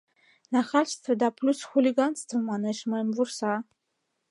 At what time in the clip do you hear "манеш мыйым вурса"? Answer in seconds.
2.49-3.53